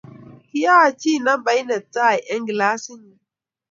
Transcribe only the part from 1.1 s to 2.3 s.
nambait ne tai